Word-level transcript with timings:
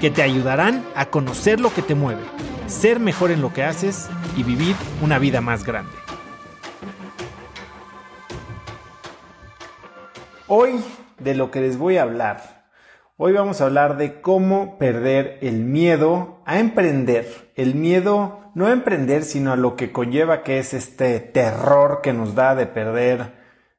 que 0.00 0.10
te 0.10 0.22
ayudarán 0.22 0.84
a 0.94 1.06
conocer 1.06 1.60
lo 1.60 1.72
que 1.72 1.82
te 1.82 1.94
mueve, 1.94 2.22
ser 2.66 3.00
mejor 3.00 3.30
en 3.30 3.40
lo 3.40 3.52
que 3.52 3.64
haces 3.64 4.08
y 4.36 4.42
vivir 4.42 4.76
una 5.02 5.18
vida 5.18 5.40
más 5.40 5.64
grande. 5.64 5.92
Hoy 10.48 10.84
de 11.18 11.34
lo 11.34 11.50
que 11.50 11.60
les 11.60 11.78
voy 11.78 11.96
a 11.96 12.02
hablar, 12.02 12.66
hoy 13.16 13.32
vamos 13.32 13.60
a 13.60 13.64
hablar 13.64 13.96
de 13.96 14.20
cómo 14.20 14.78
perder 14.78 15.38
el 15.40 15.64
miedo 15.64 16.42
a 16.44 16.58
emprender. 16.58 17.50
El 17.56 17.74
miedo 17.74 18.40
no 18.54 18.66
a 18.66 18.72
emprender, 18.72 19.24
sino 19.24 19.52
a 19.52 19.56
lo 19.56 19.76
que 19.76 19.92
conlleva 19.92 20.42
que 20.42 20.58
es 20.58 20.74
este 20.74 21.20
terror 21.20 22.00
que 22.02 22.12
nos 22.12 22.34
da 22.34 22.54
de 22.54 22.66
perder 22.66 23.34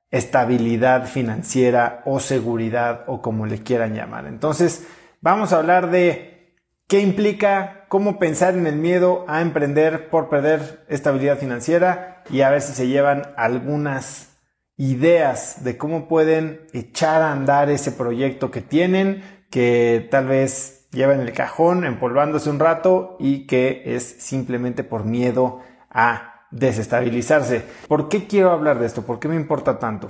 estabilidad 0.09 1.05
financiera 1.05 2.01
o 2.05 2.19
seguridad 2.19 3.03
o 3.07 3.21
como 3.21 3.45
le 3.45 3.61
quieran 3.61 3.93
llamar. 3.93 4.25
Entonces, 4.25 4.87
vamos 5.21 5.53
a 5.53 5.57
hablar 5.57 5.91
de 5.91 6.55
qué 6.87 6.99
implica, 7.01 7.85
cómo 7.89 8.19
pensar 8.19 8.55
en 8.55 8.67
el 8.67 8.75
miedo 8.75 9.25
a 9.27 9.41
emprender 9.41 10.09
por 10.09 10.29
perder 10.29 10.85
estabilidad 10.89 11.37
financiera 11.37 12.23
y 12.29 12.41
a 12.41 12.49
ver 12.49 12.61
si 12.61 12.73
se 12.73 12.87
llevan 12.87 13.33
algunas 13.37 14.37
ideas 14.77 15.63
de 15.63 15.77
cómo 15.77 16.07
pueden 16.07 16.67
echar 16.73 17.21
a 17.21 17.31
andar 17.31 17.69
ese 17.69 17.91
proyecto 17.91 18.51
que 18.51 18.61
tienen, 18.61 19.23
que 19.49 20.07
tal 20.11 20.27
vez 20.27 20.87
llevan 20.91 21.21
en 21.21 21.27
el 21.27 21.33
cajón 21.33 21.83
empolvándose 21.83 22.49
un 22.49 22.59
rato 22.59 23.17
y 23.19 23.47
que 23.47 23.83
es 23.85 24.03
simplemente 24.03 24.83
por 24.83 25.03
miedo 25.03 25.61
a 25.89 26.45
desestabilizarse. 26.51 27.63
¿Por 27.87 28.07
qué 28.07 28.27
quiero 28.27 28.51
hablar 28.51 28.79
de 28.79 28.85
esto? 28.85 29.01
¿Por 29.05 29.19
qué 29.19 29.27
me 29.27 29.35
importa 29.35 29.79
tanto? 29.79 30.09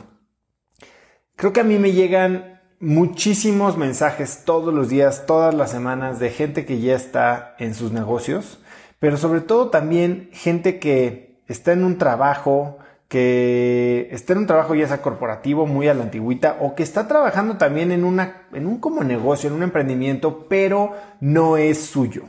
Creo 1.35 1.53
que 1.53 1.61
a 1.61 1.65
mí 1.65 1.77
me 1.77 1.91
llegan 1.91 2.56
muchísimos 2.79 3.77
mensajes 3.77 4.43
todos 4.45 4.73
los 4.73 4.89
días, 4.89 5.25
todas 5.25 5.53
las 5.53 5.71
semanas 5.71 6.19
de 6.19 6.29
gente 6.29 6.65
que 6.65 6.79
ya 6.79 6.95
está 6.95 7.55
en 7.59 7.73
sus 7.73 7.91
negocios, 7.91 8.59
pero 8.99 9.17
sobre 9.17 9.41
todo 9.41 9.69
también 9.69 10.29
gente 10.31 10.79
que 10.79 11.41
está 11.47 11.71
en 11.73 11.83
un 11.83 11.97
trabajo, 11.97 12.77
que 13.07 14.09
está 14.11 14.33
en 14.33 14.39
un 14.39 14.47
trabajo 14.47 14.75
ya 14.75 14.87
sea 14.87 15.01
corporativo, 15.01 15.65
muy 15.65 15.87
a 15.87 15.93
la 15.93 16.03
antigüita, 16.03 16.57
o 16.59 16.75
que 16.75 16.83
está 16.83 17.07
trabajando 17.07 17.57
también 17.57 17.91
en, 17.91 18.03
una, 18.03 18.47
en 18.53 18.67
un 18.67 18.79
como 18.79 19.03
negocio, 19.03 19.49
en 19.49 19.55
un 19.55 19.63
emprendimiento, 19.63 20.47
pero 20.47 20.93
no 21.19 21.57
es 21.57 21.79
suyo. 21.85 22.23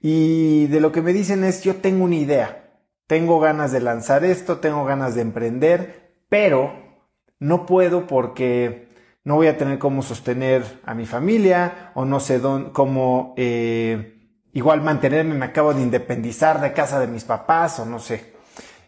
Y 0.00 0.66
de 0.66 0.80
lo 0.80 0.90
que 0.90 1.02
me 1.02 1.12
dicen 1.12 1.44
es, 1.44 1.62
yo 1.62 1.76
tengo 1.76 2.04
una 2.04 2.16
idea, 2.16 2.80
tengo 3.06 3.40
ganas 3.40 3.72
de 3.72 3.80
lanzar 3.80 4.24
esto, 4.24 4.58
tengo 4.58 4.84
ganas 4.84 5.14
de 5.14 5.22
emprender, 5.22 6.14
pero 6.28 6.72
no 7.38 7.66
puedo 7.66 8.06
porque 8.06 8.91
no 9.24 9.36
voy 9.36 9.46
a 9.46 9.56
tener 9.56 9.78
cómo 9.78 10.02
sostener 10.02 10.80
a 10.84 10.94
mi 10.94 11.06
familia 11.06 11.92
o 11.94 12.04
no 12.04 12.20
sé 12.20 12.40
cómo 12.72 13.34
eh, 13.36 14.46
igual 14.52 14.82
mantenerme, 14.82 15.34
me 15.34 15.46
acabo 15.46 15.74
de 15.74 15.82
independizar 15.82 16.60
de 16.60 16.72
casa 16.72 16.98
de 17.00 17.06
mis 17.06 17.24
papás 17.24 17.78
o 17.78 17.86
no 17.86 17.98
sé. 17.98 18.32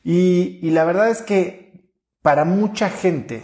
Y, 0.03 0.59
y 0.63 0.71
la 0.71 0.85
verdad 0.85 1.09
es 1.09 1.23
que 1.23 1.93
para 2.23 2.45
mucha 2.45 2.91
gente 2.91 3.43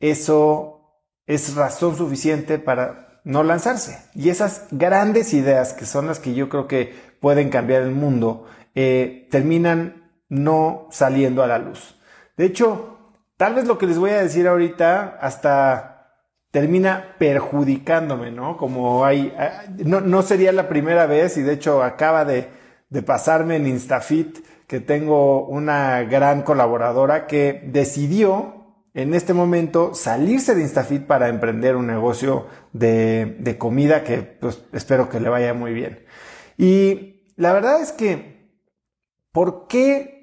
eso 0.00 1.00
es 1.26 1.54
razón 1.54 1.96
suficiente 1.96 2.58
para 2.58 3.20
no 3.24 3.42
lanzarse. 3.42 3.98
Y 4.14 4.28
esas 4.28 4.66
grandes 4.70 5.32
ideas 5.32 5.72
que 5.72 5.86
son 5.86 6.06
las 6.06 6.20
que 6.20 6.34
yo 6.34 6.48
creo 6.48 6.68
que 6.68 6.94
pueden 7.20 7.48
cambiar 7.48 7.82
el 7.82 7.90
mundo, 7.90 8.46
eh, 8.74 9.28
terminan 9.30 10.10
no 10.28 10.88
saliendo 10.90 11.42
a 11.42 11.46
la 11.46 11.58
luz. 11.58 11.98
De 12.36 12.44
hecho, 12.44 12.98
tal 13.36 13.54
vez 13.54 13.66
lo 13.66 13.78
que 13.78 13.86
les 13.86 13.98
voy 13.98 14.10
a 14.10 14.22
decir 14.22 14.46
ahorita 14.46 15.18
hasta 15.20 15.93
termina 16.54 17.16
perjudicándome, 17.18 18.30
¿no? 18.30 18.56
Como 18.56 19.04
hay, 19.04 19.34
ah, 19.36 19.64
no, 19.84 20.00
no 20.00 20.22
sería 20.22 20.52
la 20.52 20.68
primera 20.68 21.04
vez 21.06 21.36
y 21.36 21.42
de 21.42 21.52
hecho 21.52 21.82
acaba 21.82 22.24
de, 22.24 22.48
de 22.90 23.02
pasarme 23.02 23.56
en 23.56 23.66
Instafit 23.66 24.38
que 24.68 24.78
tengo 24.78 25.48
una 25.48 26.04
gran 26.04 26.42
colaboradora 26.42 27.26
que 27.26 27.60
decidió 27.72 28.76
en 28.94 29.14
este 29.14 29.34
momento 29.34 29.94
salirse 29.94 30.54
de 30.54 30.62
Instafit 30.62 31.08
para 31.08 31.26
emprender 31.26 31.74
un 31.74 31.88
negocio 31.88 32.46
de, 32.72 33.34
de 33.40 33.58
comida 33.58 34.04
que 34.04 34.18
pues, 34.18 34.62
espero 34.72 35.08
que 35.08 35.18
le 35.18 35.30
vaya 35.30 35.54
muy 35.54 35.74
bien. 35.74 36.04
Y 36.56 37.32
la 37.34 37.52
verdad 37.52 37.82
es 37.82 37.90
que, 37.90 38.48
¿por 39.32 39.66
qué 39.66 40.13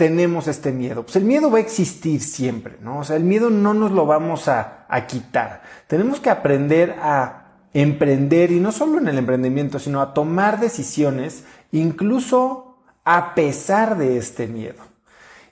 tenemos 0.00 0.48
este 0.48 0.72
miedo? 0.72 1.02
Pues 1.02 1.16
el 1.16 1.24
miedo 1.24 1.50
va 1.50 1.58
a 1.58 1.60
existir 1.60 2.22
siempre, 2.22 2.78
¿no? 2.80 3.00
O 3.00 3.04
sea, 3.04 3.16
el 3.16 3.22
miedo 3.24 3.50
no 3.50 3.74
nos 3.74 3.90
lo 3.90 4.06
vamos 4.06 4.48
a, 4.48 4.86
a 4.88 5.06
quitar. 5.06 5.60
Tenemos 5.88 6.20
que 6.20 6.30
aprender 6.30 6.96
a 7.02 7.66
emprender 7.74 8.50
y 8.50 8.60
no 8.60 8.72
solo 8.72 8.96
en 8.96 9.08
el 9.08 9.18
emprendimiento, 9.18 9.78
sino 9.78 10.00
a 10.00 10.14
tomar 10.14 10.58
decisiones 10.58 11.44
incluso 11.70 12.78
a 13.04 13.34
pesar 13.34 13.98
de 13.98 14.16
este 14.16 14.46
miedo. 14.46 14.82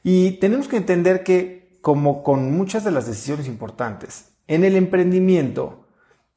Y 0.02 0.38
tenemos 0.38 0.66
que 0.66 0.78
entender 0.78 1.22
que, 1.22 1.78
como 1.82 2.22
con 2.22 2.50
muchas 2.50 2.84
de 2.84 2.90
las 2.90 3.06
decisiones 3.06 3.48
importantes, 3.48 4.30
en 4.46 4.64
el 4.64 4.76
emprendimiento, 4.76 5.88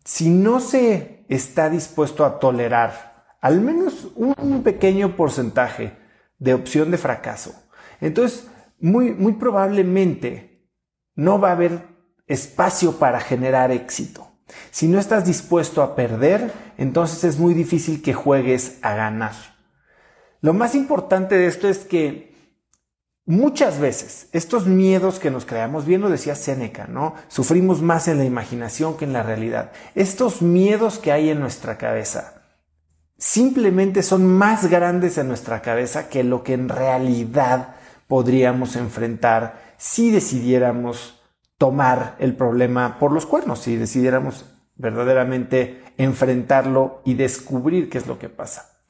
si 0.04 0.28
no 0.30 0.60
se 0.60 1.24
está 1.30 1.70
dispuesto 1.70 2.26
a 2.26 2.40
tolerar 2.40 3.38
al 3.40 3.62
menos 3.62 4.10
un 4.16 4.64
pequeño 4.64 5.16
porcentaje 5.16 5.94
de 6.40 6.54
opción 6.54 6.92
de 6.92 6.98
fracaso, 6.98 7.54
entonces, 8.02 8.48
muy, 8.80 9.14
muy 9.14 9.34
probablemente 9.34 10.68
no 11.16 11.40
va 11.40 11.50
a 11.50 11.54
haber 11.54 11.88
espacio 12.28 12.98
para 12.98 13.20
generar 13.20 13.72
éxito. 13.72 14.28
Si 14.72 14.88
no 14.88 15.00
estás 15.00 15.26
dispuesto 15.26 15.82
a 15.82 15.96
perder, 15.96 16.52
entonces 16.78 17.24
es 17.24 17.38
muy 17.38 17.54
difícil 17.54 18.02
que 18.02 18.14
juegues 18.14 18.80
a 18.82 18.96
ganar. 18.96 19.34
Lo 20.42 20.54
más 20.54 20.76
importante 20.76 21.36
de 21.36 21.48
esto 21.48 21.70
es 21.70 21.80
que 21.80 22.32
muchas 23.26 23.80
veces 23.80 24.28
estos 24.32 24.66
miedos 24.66 25.20
que 25.20 25.32
nos 25.32 25.46
creamos, 25.46 25.86
bien 25.86 26.02
lo 26.02 26.10
decía 26.10 26.36
Séneca, 26.36 26.88
¿no? 26.88 27.16
Sufrimos 27.28 27.82
más 27.82 28.08
en 28.08 28.18
la 28.18 28.26
imaginación 28.26 28.98
que 28.98 29.06
en 29.06 29.14
la 29.14 29.24
realidad. 29.24 29.72
Estos 29.94 30.42
miedos 30.42 30.98
que 30.98 31.12
hay 31.12 31.30
en 31.30 31.40
nuestra 31.40 31.78
cabeza 31.78 32.42
simplemente 33.18 34.02
son 34.02 34.26
más 34.26 34.68
grandes 34.68 35.20
en 35.20 35.28
nuestra 35.28 35.62
cabeza 35.62 36.10
que 36.10 36.24
lo 36.24 36.44
que 36.44 36.54
en 36.54 36.70
realidad 36.70 37.76
podríamos 38.12 38.76
enfrentar 38.76 39.76
si 39.78 40.12
decidiéramos 40.12 41.24
tomar 41.58 42.18
el 42.20 42.36
problema 42.36 43.00
por 43.00 43.14
los 43.14 43.26
cuernos, 43.26 43.60
si 43.60 43.78
decidiéramos 43.78 44.54
verdaderamente 44.76 45.82
enfrentarlo 45.96 47.02
y 47.06 47.14
descubrir 47.14 47.90
qué 47.90 48.00
es 48.00 48.08
lo 48.08 48.20
que 48.20 48.28
pasa. 48.28 48.82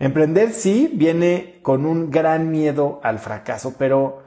Emprender 0.00 0.50
sí 0.52 0.90
viene 0.92 1.60
con 1.62 1.86
un 1.86 2.10
gran 2.10 2.50
miedo 2.50 2.98
al 3.04 3.20
fracaso, 3.20 3.76
pero 3.78 4.24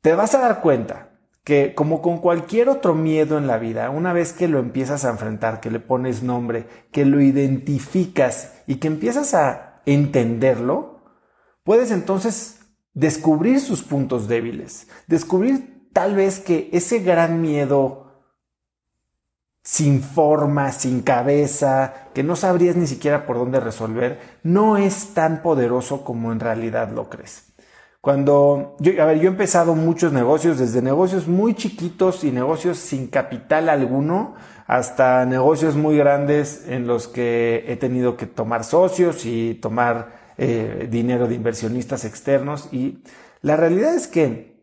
te 0.00 0.14
vas 0.14 0.34
a 0.34 0.38
dar 0.40 0.62
cuenta 0.62 1.10
que 1.44 1.74
como 1.74 2.00
con 2.00 2.20
cualquier 2.22 2.70
otro 2.70 2.94
miedo 2.94 3.36
en 3.36 3.46
la 3.46 3.58
vida, 3.58 3.90
una 3.90 4.14
vez 4.14 4.32
que 4.32 4.48
lo 4.48 4.60
empiezas 4.60 5.04
a 5.04 5.10
enfrentar, 5.10 5.60
que 5.60 5.70
le 5.70 5.78
pones 5.78 6.22
nombre, 6.22 6.66
que 6.90 7.04
lo 7.04 7.20
identificas 7.20 8.62
y 8.66 8.76
que 8.76 8.86
empiezas 8.86 9.34
a 9.34 9.82
entenderlo, 9.84 11.02
puedes 11.64 11.90
entonces 11.90 12.63
descubrir 12.94 13.60
sus 13.60 13.82
puntos 13.82 14.28
débiles, 14.28 14.88
descubrir 15.06 15.90
tal 15.92 16.14
vez 16.14 16.40
que 16.40 16.70
ese 16.72 17.00
gran 17.00 17.42
miedo 17.42 18.04
sin 19.62 20.02
forma, 20.02 20.72
sin 20.72 21.00
cabeza, 21.00 22.10
que 22.12 22.22
no 22.22 22.36
sabrías 22.36 22.76
ni 22.76 22.86
siquiera 22.86 23.26
por 23.26 23.36
dónde 23.36 23.60
resolver, 23.60 24.20
no 24.42 24.76
es 24.76 25.14
tan 25.14 25.42
poderoso 25.42 26.04
como 26.04 26.32
en 26.32 26.40
realidad 26.40 26.90
lo 26.92 27.08
crees. 27.08 27.54
Cuando 28.02 28.76
yo, 28.80 29.02
a 29.02 29.06
ver, 29.06 29.18
yo 29.18 29.24
he 29.24 29.32
empezado 29.32 29.74
muchos 29.74 30.12
negocios, 30.12 30.58
desde 30.58 30.82
negocios 30.82 31.26
muy 31.26 31.54
chiquitos 31.54 32.22
y 32.22 32.30
negocios 32.30 32.78
sin 32.78 33.06
capital 33.06 33.70
alguno, 33.70 34.34
hasta 34.66 35.24
negocios 35.24 35.76
muy 35.76 35.96
grandes 35.96 36.66
en 36.68 36.86
los 36.86 37.08
que 37.08 37.64
he 37.66 37.76
tenido 37.76 38.18
que 38.18 38.26
tomar 38.26 38.64
socios 38.64 39.24
y 39.24 39.54
tomar 39.54 40.23
eh, 40.36 40.88
dinero 40.90 41.28
de 41.28 41.34
inversionistas 41.34 42.04
externos 42.04 42.68
y 42.72 43.02
la 43.40 43.56
realidad 43.56 43.94
es 43.94 44.06
que 44.06 44.54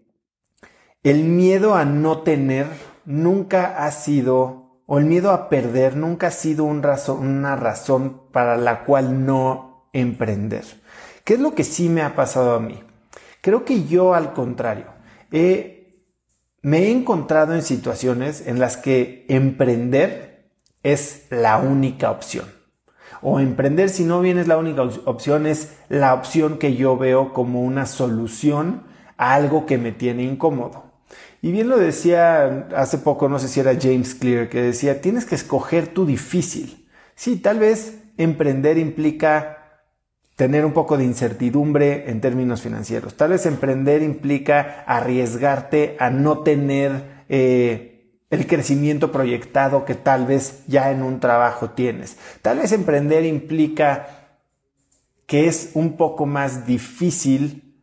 el 1.04 1.24
miedo 1.24 1.76
a 1.76 1.86
no 1.86 2.22
tener 2.22 2.68
nunca 3.06 3.86
ha 3.86 3.92
sido, 3.92 4.82
o 4.86 5.00
el 5.00 5.06
miedo 5.06 5.32
a 5.32 5.50
perder 5.50 5.96
nunca 5.96 6.28
ha 6.28 6.32
sido 6.32 6.66
una 6.66 7.56
razón 7.56 8.22
para 8.32 8.58
la 8.58 8.84
cual 8.84 9.26
no 9.26 9.90
emprender. 9.94 10.64
¿Qué 11.24 11.32
¿Qué 11.32 11.36
es 11.36 11.40
lo 11.40 11.56
que 11.56 11.64
sí 11.64 11.90
me 11.90 12.02
ha 12.02 12.16
pasado 12.16 12.56
a 12.56 12.60
mí? 12.60 12.84
Creo 13.42 13.64
que 13.66 13.86
yo 13.86 14.14
al 14.14 14.34
contrario, 14.34 14.88
me 16.62 16.78
he 16.78 16.92
encontrado 16.92 17.56
en 17.56 17.62
situaciones 17.62 18.46
en 18.46 18.60
las 18.60 18.78
que 18.78 19.26
emprender 19.30 20.52
es 20.84 21.28
la 21.30 21.58
única 21.58 22.12
opción. 22.12 22.61
O 23.22 23.40
emprender 23.40 23.90
si 23.90 24.04
no 24.04 24.22
bien 24.22 24.38
es 24.38 24.48
la 24.48 24.58
única 24.58 24.84
opción, 25.06 25.46
es 25.46 25.78
la 25.90 26.14
opción 26.14 26.58
que 26.58 26.76
yo 26.76 26.98
veo 26.98 27.34
como 27.34 27.62
una 27.62 27.86
solución 27.86 28.84
a 29.18 29.34
algo 29.34 29.66
que 29.66 29.78
me 29.78 29.92
tiene 29.92 30.24
incómodo. 30.24 30.92
Y 31.42 31.52
bien 31.52 31.70
lo 31.70 31.78
decía 31.78 32.68
hace 32.76 33.00
poco, 33.00 33.28
no 33.28 33.40
sé 33.40 33.48
si 33.48 33.60
era 33.60 33.78
James 33.80 34.16
Clear, 34.16 34.50
que 34.50 34.62
decía, 34.62 35.02
tienes 35.02 35.26
que 35.26 35.36
escoger 35.36 35.88
tu 35.88 36.06
difícil. 36.06 36.88
Sí, 37.16 37.38
tal 37.38 37.60
vez 37.60 38.00
emprender 38.18 38.78
implica 38.78 39.58
tener 40.36 40.66
un 40.66 40.74
poco 40.74 40.98
de 40.98 41.04
incertidumbre 41.04 42.10
en 42.10 42.22
términos 42.22 42.62
financieros. 42.62 43.16
Tal 43.16 43.32
vez 43.32 43.46
emprender 43.46 44.02
implica 44.02 44.84
arriesgarte 44.88 45.96
a 46.00 46.10
no 46.10 46.40
tener 46.40 47.24
eh, 47.30 47.91
el 48.32 48.48
crecimiento 48.48 49.12
proyectado 49.12 49.86
que 49.86 49.94
tal 49.94 50.26
vez 50.26 50.64
ya 50.68 50.90
en 50.92 51.04
un 51.04 51.20
trabajo 51.20 51.72
tienes. 51.72 52.18
Tal 52.42 52.60
vez 52.60 52.72
emprender 52.72 53.26
implica 53.26 54.40
que 55.28 55.48
es 55.48 55.72
un 55.74 55.98
poco 55.98 56.26
más 56.26 56.66
difícil 56.66 57.76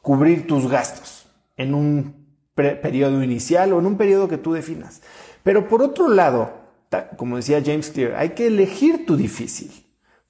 cubrir 0.00 0.46
tus 0.46 0.68
gastos 0.68 1.28
en 1.56 1.74
un 1.74 2.24
periodo 2.54 3.22
inicial 3.22 3.72
o 3.72 3.80
en 3.80 3.86
un 3.86 3.96
periodo 3.96 4.28
que 4.28 4.38
tú 4.38 4.52
definas. 4.52 5.02
Pero 5.42 5.68
por 5.68 5.82
otro 5.82 6.08
lado, 6.08 6.52
como 7.16 7.36
decía 7.36 7.62
James 7.64 7.90
Clear, 7.90 8.14
hay 8.14 8.30
que 8.30 8.46
elegir 8.46 9.06
tu 9.06 9.16
difícil. 9.16 9.72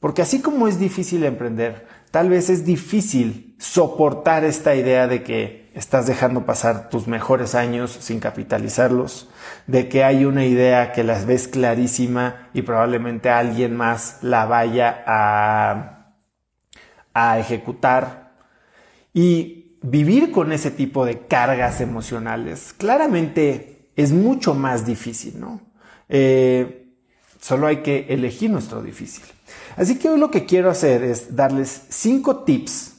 Porque 0.00 0.22
así 0.22 0.40
como 0.40 0.69
es 0.69 0.78
difícil 0.78 1.25
emprender, 1.25 1.87
tal 2.10 2.31
vez 2.31 2.50
es 2.50 2.64
difícil 2.64 3.56
soportar 3.58 4.44
esta 4.44 4.75
idea 4.75 5.06
de 5.06 5.22
que 5.22 5.63
estás 5.75 6.06
dejando 6.06 6.47
pasar 6.47 6.88
tus 6.88 7.09
mejores 7.09 7.55
años 7.55 7.97
sin 8.00 8.21
capitalizarlos, 8.21 9.29
de 9.67 9.88
que 9.88 10.05
hay 10.05 10.25
una 10.25 10.47
idea 10.47 10.93
que 10.93 11.05
las 11.05 11.26
ves 11.26 11.49
clarísima 11.49 12.49
y 12.55 12.62
probablemente 12.62 13.29
alguien 13.29 13.76
más 13.76 14.19
la 14.23 14.47
vaya 14.47 15.03
a, 15.06 16.15
a 17.12 17.38
ejecutar. 17.38 18.32
Y 19.12 19.79
vivir 19.82 20.31
con 20.31 20.53
ese 20.53 20.71
tipo 20.71 21.05
de 21.05 21.26
cargas 21.26 21.81
emocionales 21.81 22.73
claramente 22.73 23.91
es 23.97 24.12
mucho 24.12 24.55
más 24.55 24.87
difícil, 24.87 25.38
¿no? 25.38 25.61
Eh, 26.09 26.93
solo 27.41 27.67
hay 27.67 27.79
que 27.79 28.06
elegir 28.09 28.50
nuestro 28.50 28.82
difícil. 28.82 29.25
Así 29.77 29.99
que 29.99 30.09
hoy 30.09 30.19
lo 30.19 30.31
que 30.31 30.47
quiero 30.47 30.70
hacer 30.70 31.03
es 31.03 31.35
darles 31.35 31.87
cinco 31.88 32.44
tips, 32.44 32.94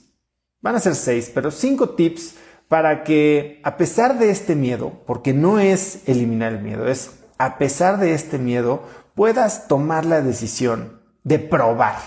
van 0.62 0.76
a 0.76 0.80
ser 0.80 0.96
seis, 0.96 1.32
pero 1.34 1.52
cinco 1.52 1.90
tips 1.90 2.36
para 2.68 3.04
que 3.04 3.60
a 3.64 3.78
pesar 3.78 4.18
de 4.18 4.30
este 4.30 4.56
miedo, 4.56 5.02
porque 5.06 5.34
no 5.34 5.60
es 5.60 6.08
eliminar 6.08 6.54
el 6.54 6.62
miedo, 6.62 6.88
es 6.88 7.20
a 7.38 7.58
pesar 7.58 8.00
de 8.00 8.14
este 8.14 8.38
miedo, 8.38 8.84
puedas 9.14 9.68
tomar 9.68 10.06
la 10.06 10.22
decisión 10.22 11.02
de 11.24 11.40
probar 11.40 11.98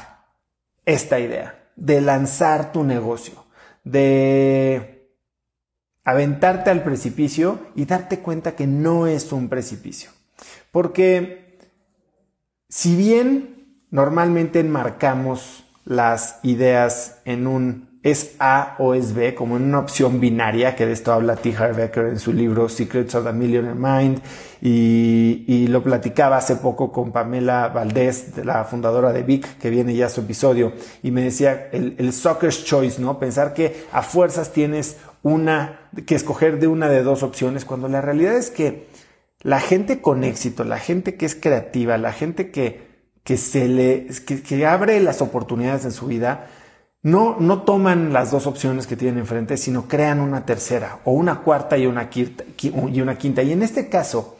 esta 0.84 1.19
idea, 1.19 1.70
de 1.76 2.00
lanzar 2.00 2.72
tu 2.72 2.84
negocio, 2.84 3.44
de 3.84 5.12
aventarte 6.05 6.70
al 6.70 6.82
precipicio 6.82 7.61
y 7.75 7.84
darte 7.84 8.20
cuenta 8.20 8.56
que 8.56 8.66
no 8.66 9.06
es 9.06 9.32
un 9.32 9.49
precipicio. 9.49 10.11
Porque 10.70 11.58
si 12.69 12.96
bien 12.96 13.58
Normalmente 13.90 14.61
enmarcamos 14.61 15.64
las 15.88 16.38
ideas 16.43 17.19
en 17.25 17.46
un 17.46 17.88
es 18.02 18.37
A 18.38 18.76
o 18.79 18.94
es 18.94 19.14
B, 19.14 19.35
como 19.35 19.56
en 19.56 19.64
una 19.64 19.81
opción 19.81 20.20
binaria, 20.20 20.76
que 20.76 20.87
de 20.87 20.93
esto 20.93 21.12
habla 21.12 21.37
T. 21.37 21.55
Harv 21.56 21.76
Becker 21.76 22.06
en 22.06 22.19
su 22.19 22.32
libro 22.32 22.69
Secrets 22.69 23.14
of 23.14 23.25
the 23.25 23.32
Millionaire 23.32 23.75
Mind, 23.75 24.20
y, 24.61 25.67
lo 25.69 25.82
platicaba 25.82 26.37
hace 26.37 26.56
poco 26.56 26.93
con 26.93 27.11
Pamela 27.11 27.69
Valdés, 27.69 28.37
la 28.44 28.64
fundadora 28.64 29.12
de 29.12 29.23
Vic, 29.23 29.58
que 29.58 29.70
viene 29.70 29.94
ya 29.94 30.08
su 30.08 30.20
episodio, 30.20 30.73
y 31.02 31.11
me 31.11 31.23
decía 31.23 31.69
el, 31.73 31.96
el 31.99 32.12
soccer's 32.12 32.64
choice, 32.64 33.00
¿no? 33.00 33.19
Pensar 33.19 33.52
que 33.52 33.85
a 33.93 34.02
fuerzas 34.02 34.52
tienes 34.52 34.99
una, 35.23 35.90
que 36.06 36.14
escoger 36.14 36.61
de 36.61 36.69
una 36.69 36.88
de 36.88 37.02
dos 37.02 37.23
opciones, 37.23 37.64
cuando 37.64 37.88
la 37.88 38.00
realidad 38.00 38.37
es 38.37 38.50
que 38.50 38.87
la 39.43 39.61
gente 39.61 40.00
con 40.00 40.23
éxito, 40.23 40.64
la 40.64 40.79
gente 40.79 41.17
que 41.17 41.26
es 41.26 41.35
creativa, 41.35 41.99
la 41.99 42.12
gente 42.12 42.50
que 42.50 42.88
que 43.28 43.36
se 43.36 43.69
le, 43.69 44.06
que, 44.25 44.66
abre 44.66 44.98
las 45.00 45.20
oportunidades 45.20 45.84
en 45.84 45.92
su 45.92 46.06
vida, 46.06 46.46
no, 47.02 47.36
no 47.38 47.60
toman 47.60 48.14
las 48.14 48.30
dos 48.30 48.46
opciones 48.46 48.86
que 48.86 48.96
tienen 48.96 49.19
enfrente, 49.19 49.58
sino 49.58 49.86
crean 49.86 50.20
una 50.20 50.46
tercera 50.46 51.00
o 51.04 51.12
una 51.12 51.40
cuarta 51.40 51.76
y 51.76 51.84
una 51.84 52.08
quinta, 52.08 52.44
y 52.58 53.00
una 53.02 53.19
quinta. 53.19 53.42
Y 53.42 53.52
en 53.52 53.62
este 53.62 53.90
caso, 53.90 54.38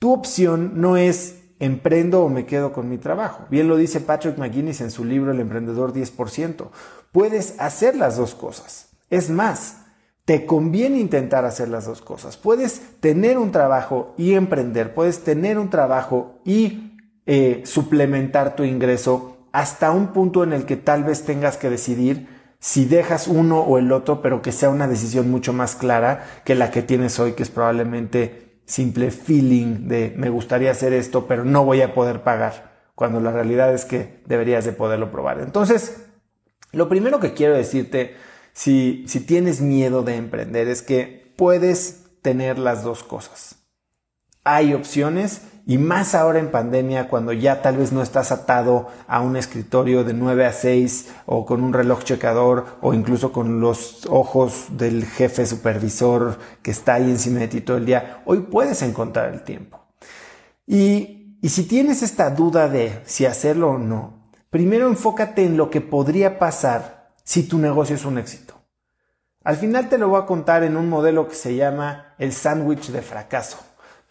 tu 0.00 0.12
opción 0.12 0.80
no 0.80 0.96
es 0.96 1.42
emprendo 1.60 2.24
o 2.24 2.28
me 2.28 2.44
quedo 2.44 2.72
con 2.72 2.88
mi 2.88 2.98
trabajo. 2.98 3.44
Bien 3.50 3.68
lo 3.68 3.76
dice 3.76 4.00
Patrick 4.00 4.36
McGuinness 4.36 4.80
en 4.80 4.90
su 4.90 5.04
libro 5.04 5.30
El 5.30 5.38
emprendedor 5.38 5.92
10%. 5.92 6.70
Puedes 7.12 7.54
hacer 7.60 7.94
las 7.94 8.16
dos 8.16 8.34
cosas. 8.34 8.88
Es 9.10 9.30
más, 9.30 9.76
te 10.24 10.44
conviene 10.44 10.98
intentar 10.98 11.44
hacer 11.44 11.68
las 11.68 11.86
dos 11.86 12.02
cosas. 12.02 12.36
Puedes 12.36 12.98
tener 12.98 13.38
un 13.38 13.52
trabajo 13.52 14.12
y 14.18 14.34
emprender. 14.34 14.92
Puedes 14.92 15.22
tener 15.22 15.56
un 15.56 15.70
trabajo 15.70 16.40
y 16.44 16.93
eh, 17.26 17.62
suplementar 17.64 18.56
tu 18.56 18.64
ingreso 18.64 19.48
hasta 19.52 19.90
un 19.92 20.08
punto 20.08 20.42
en 20.42 20.52
el 20.52 20.66
que 20.66 20.76
tal 20.76 21.04
vez 21.04 21.24
tengas 21.24 21.56
que 21.56 21.70
decidir 21.70 22.28
si 22.58 22.86
dejas 22.86 23.28
uno 23.28 23.60
o 23.60 23.78
el 23.78 23.92
otro, 23.92 24.22
pero 24.22 24.42
que 24.42 24.50
sea 24.50 24.70
una 24.70 24.88
decisión 24.88 25.30
mucho 25.30 25.52
más 25.52 25.76
clara 25.76 26.24
que 26.44 26.54
la 26.54 26.70
que 26.70 26.82
tienes 26.82 27.18
hoy, 27.20 27.32
que 27.32 27.42
es 27.42 27.50
probablemente 27.50 28.60
simple 28.64 29.10
feeling 29.10 29.86
de 29.86 30.14
me 30.16 30.30
gustaría 30.30 30.70
hacer 30.70 30.92
esto, 30.92 31.26
pero 31.26 31.44
no 31.44 31.64
voy 31.64 31.82
a 31.82 31.94
poder 31.94 32.22
pagar, 32.22 32.72
cuando 32.94 33.20
la 33.20 33.32
realidad 33.32 33.74
es 33.74 33.84
que 33.84 34.22
deberías 34.26 34.64
de 34.64 34.72
poderlo 34.72 35.12
probar. 35.12 35.40
Entonces, 35.40 36.06
lo 36.72 36.88
primero 36.88 37.20
que 37.20 37.34
quiero 37.34 37.54
decirte, 37.54 38.16
si, 38.52 39.04
si 39.06 39.20
tienes 39.20 39.60
miedo 39.60 40.02
de 40.02 40.16
emprender, 40.16 40.68
es 40.68 40.82
que 40.82 41.34
puedes 41.36 42.06
tener 42.22 42.58
las 42.58 42.82
dos 42.82 43.04
cosas. 43.04 43.56
Hay 44.42 44.74
opciones 44.74 45.42
y 45.66 45.78
más 45.78 46.14
ahora 46.14 46.40
en 46.40 46.50
pandemia, 46.50 47.08
cuando 47.08 47.32
ya 47.32 47.62
tal 47.62 47.78
vez 47.78 47.90
no 47.90 48.02
estás 48.02 48.32
atado 48.32 48.88
a 49.06 49.22
un 49.22 49.36
escritorio 49.36 50.04
de 50.04 50.12
9 50.12 50.44
a 50.44 50.52
6 50.52 51.14
o 51.24 51.46
con 51.46 51.62
un 51.62 51.72
reloj 51.72 52.04
checador 52.04 52.66
o 52.82 52.92
incluso 52.92 53.32
con 53.32 53.60
los 53.60 54.06
ojos 54.10 54.66
del 54.70 55.06
jefe 55.06 55.46
supervisor 55.46 56.38
que 56.62 56.70
está 56.70 56.94
ahí 56.94 57.10
encima 57.10 57.40
de 57.40 57.48
ti 57.48 57.60
todo 57.62 57.78
el 57.78 57.86
día, 57.86 58.22
hoy 58.26 58.40
puedes 58.40 58.82
encontrar 58.82 59.32
el 59.32 59.42
tiempo. 59.42 59.86
Y, 60.66 61.38
y 61.40 61.48
si 61.48 61.64
tienes 61.64 62.02
esta 62.02 62.28
duda 62.28 62.68
de 62.68 63.00
si 63.06 63.24
hacerlo 63.24 63.70
o 63.70 63.78
no, 63.78 64.22
primero 64.50 64.86
enfócate 64.86 65.44
en 65.44 65.56
lo 65.56 65.70
que 65.70 65.80
podría 65.80 66.38
pasar 66.38 67.12
si 67.22 67.44
tu 67.44 67.56
negocio 67.56 67.96
es 67.96 68.04
un 68.04 68.18
éxito. 68.18 68.54
Al 69.42 69.56
final 69.56 69.88
te 69.88 69.96
lo 69.96 70.08
voy 70.08 70.20
a 70.20 70.26
contar 70.26 70.62
en 70.62 70.76
un 70.76 70.90
modelo 70.90 71.26
que 71.26 71.34
se 71.34 71.54
llama 71.54 72.14
el 72.18 72.32
sándwich 72.32 72.88
de 72.88 73.02
fracaso. 73.02 73.58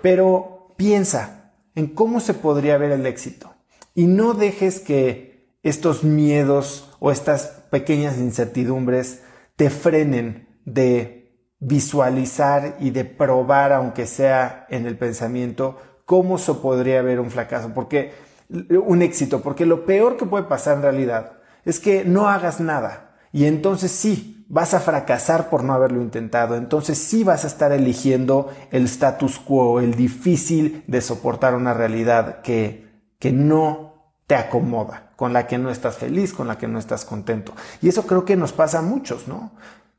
Pero 0.02 0.74
piensa, 0.78 1.43
en 1.76 1.88
cómo 1.88 2.20
se 2.20 2.34
podría 2.34 2.78
ver 2.78 2.92
el 2.92 3.06
éxito. 3.06 3.54
Y 3.96 4.08
no 4.08 4.34
dejes 4.34 4.80
que 4.80 5.58
estos 5.64 6.04
miedos 6.04 6.90
o 7.00 7.12
estas 7.12 7.46
pequeñas 7.72 8.18
incertidumbres 8.18 9.24
te 9.56 9.70
frenen 9.70 10.48
de 10.66 11.24
visualizar 11.60 12.78
y 12.80 12.92
de 12.92 13.06
probar, 13.06 13.72
aunque 13.72 14.06
sea 14.06 14.66
en 14.70 14.86
el 14.86 14.98
pensamiento, 14.98 15.78
cómo 16.06 16.38
se 16.38 16.54
podría 16.56 17.02
ver 17.02 17.20
un 17.20 17.32
fracaso, 17.32 17.72
porque 17.74 18.12
un 18.50 19.02
éxito, 19.02 19.42
porque 19.42 19.66
lo 19.66 19.86
peor 19.86 20.18
que 20.18 20.26
puede 20.26 20.44
pasar 20.44 20.78
en 20.78 20.84
realidad 20.84 21.40
es 21.66 21.80
que 21.80 22.04
no 22.04 22.28
hagas 22.28 22.60
nada. 22.60 23.16
Y 23.32 23.46
entonces 23.46 23.92
sí, 23.92 24.33
vas 24.48 24.74
a 24.74 24.80
fracasar 24.80 25.50
por 25.50 25.64
no 25.64 25.74
haberlo 25.74 26.02
intentado. 26.02 26.56
Entonces 26.56 26.98
sí 26.98 27.24
vas 27.24 27.44
a 27.44 27.48
estar 27.48 27.72
eligiendo 27.72 28.50
el 28.72 28.86
status 28.86 29.40
quo, 29.40 29.80
el 29.80 29.96
difícil 29.96 30.84
de 30.88 31.02
soportar 31.02 31.56
una 31.56 31.74
realidad 31.74 32.42
que, 32.42 32.88
que 33.20 33.32
no 33.32 33.94
te 34.28 34.36
acomoda, 34.36 35.12
con 35.16 35.34
la 35.34 35.48
que 35.48 35.58
no 35.58 35.70
estás 35.70 35.98
feliz, 35.98 36.34
con 36.34 36.48
la 36.48 36.58
que 36.58 36.68
no 36.68 36.80
estás 36.80 37.06
contento. 37.06 37.54
Y 37.82 37.90
eso 37.90 38.06
creo 38.08 38.26
que 38.26 38.36
nos 38.36 38.54
pasa 38.54 38.80
a 38.80 38.84
muchos, 38.84 39.28
¿no? 39.28 39.52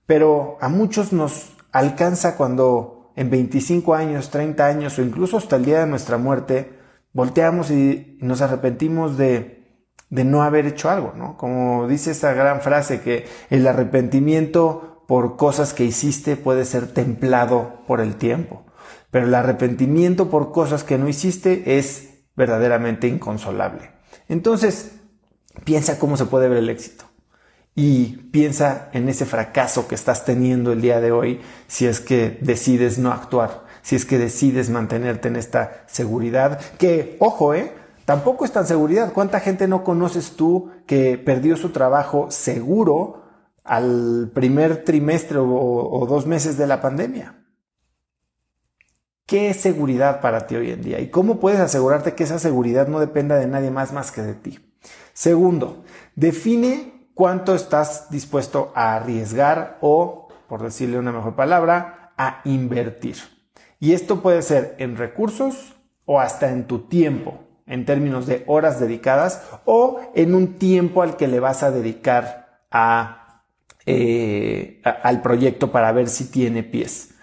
Pero 0.07 0.59
a 0.61 0.69
muchos 0.69 1.13
nos 1.13 1.53
alcanza 1.73 2.37
cuando 2.37 3.13
en 3.17 3.31
25 3.31 3.95
años, 3.95 4.31
30 4.31 4.67
años 4.67 4.99
o 4.99 5.03
incluso 5.03 5.37
hasta 5.37 5.57
el 5.57 5.65
día 5.65 5.81
de 5.81 5.87
nuestra 5.87 6.19
muerte, 6.19 6.79
volteamos 7.13 7.71
y 7.71 8.19
nos 8.21 8.43
arrepentimos 8.43 9.17
de 9.17 9.64
de 10.11 10.25
no 10.25 10.43
haber 10.43 10.67
hecho 10.67 10.91
algo, 10.91 11.13
¿no? 11.17 11.37
Como 11.37 11.89
dice 11.89 12.13
esa 12.13 12.33
gran 12.33 12.61
frase 12.61 13.01
que 13.01 13.27
el 13.51 13.67
arrepentimiento 13.67 15.05
por 15.07 15.37
cosas 15.37 15.75
que 15.75 15.85
hiciste 15.85 16.37
puede 16.37 16.65
ser 16.65 16.93
templado 16.93 17.83
por 17.87 18.01
el 18.01 18.17
tiempo, 18.17 18.65
pero 19.11 19.27
el 19.27 19.35
arrepentimiento 19.35 20.31
por 20.31 20.53
cosas 20.53 20.85
que 20.85 20.99
no 20.99 21.09
hiciste 21.09 21.79
es 21.79 22.11
verdaderamente 22.37 23.07
inconsolable. 23.07 23.91
Entonces, 24.29 24.93
piensa 25.65 25.99
cómo 25.99 26.17
se 26.17 26.27
puede 26.27 26.49
ver 26.49 26.59
el 26.59 26.71
éxito. 26.71 27.05
y 27.77 28.29
piensa 28.31 28.89
en 28.93 29.09
ese 29.09 29.27
fracaso 29.27 29.89
que 29.89 29.97
estás 29.97 30.25
teniendo 30.25 30.71
el 30.71 30.81
día 30.81 31.01
de 31.01 31.11
hoy 31.11 31.41
si 31.67 31.87
es 31.87 31.99
que 31.99 32.39
decides 32.41 32.99
no 32.99 33.11
actuar, 33.11 33.65
si 33.83 33.97
es 33.97 34.05
que 34.05 34.17
decides 34.17 34.71
mantenerte 34.71 35.27
en 35.27 35.35
esta 35.35 35.83
seguridad, 35.89 36.61
que, 36.79 37.17
ojo, 37.19 37.53
eh, 37.53 37.73
tampoco 38.05 38.45
es 38.45 38.53
tan 38.53 38.67
seguridad. 38.67 39.13
¿Cuánta 39.13 39.41
gente 39.41 39.69
no 39.69 39.85
conoces 39.85 40.33
tú 40.33 40.71
que 40.87 41.19
perdió 41.19 41.57
su 41.57 41.71
trabajo 41.71 42.31
seguro 42.31 43.23
al 43.65 44.31
primer 44.35 44.85
trimestre 44.85 45.39
o, 45.39 46.07
dos 46.09 46.27
meses 46.27 46.57
de 46.57 46.67
la 46.67 46.81
pandemia? 46.81 47.41
¿Qué 49.27 49.49
es 49.49 49.57
seguridad 49.57 50.21
para 50.21 50.47
ti 50.47 50.57
hoy 50.57 50.71
en 50.71 50.83
día? 50.83 51.01
¿Y 51.01 51.09
cómo 51.09 51.41
puedes 51.41 51.61
asegurarte 51.61 52.15
que 52.15 52.25
esa 52.25 52.39
seguridad 52.39 52.89
no 52.89 53.01
dependa 53.01 53.37
de 53.37 53.47
nadie 53.47 53.71
más 53.71 53.93
más 53.93 54.11
que 54.13 54.23
de 54.23 54.35
ti? 54.35 54.59
Segundo, 55.15 55.85
define 56.15 57.09
cuánto 57.15 57.55
estás 57.55 58.11
dispuesto 58.11 58.71
a 58.75 58.97
arriesgar 58.97 59.79
o, 59.81 60.29
por 60.49 60.63
decirle 60.63 60.99
una 60.99 61.13
mejor 61.13 61.37
palabra, 61.37 62.13
a 62.19 62.43
invertir. 62.45 63.17
Y 63.81 63.93
esto 63.93 64.21
puede 64.21 64.43
ser 64.43 64.77
en 64.79 64.97
recursos 64.97 65.75
o 66.05 66.21
hasta 66.21 66.51
en 66.51 66.67
tu 66.67 66.81
tiempo, 66.81 67.39
en 67.67 67.85
términos 67.85 68.27
de 68.27 68.45
horas 68.47 68.79
dedicadas 68.81 69.43
o 69.65 70.01
en 70.15 70.35
un 70.35 70.55
tiempo 70.55 71.03
al 71.03 71.17
que 71.17 71.29
le 71.29 71.41
vas 71.41 71.63
a 71.63 71.71
dedicar 71.71 72.65
eh, 73.87 74.83
al 74.85 75.23
proyecto 75.23 75.73
para 75.73 75.93
ver 75.93 76.09
si 76.09 76.31
tiene 76.31 76.63
pies. 76.63 77.15